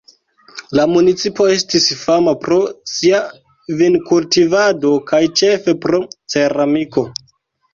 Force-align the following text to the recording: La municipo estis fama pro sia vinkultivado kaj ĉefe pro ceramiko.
La 0.77 0.85
municipo 0.93 1.45
estis 1.55 1.89
fama 2.05 2.33
pro 2.47 2.57
sia 2.93 3.19
vinkultivado 3.83 4.95
kaj 5.13 5.23
ĉefe 5.43 5.77
pro 5.85 6.01
ceramiko. 6.37 7.07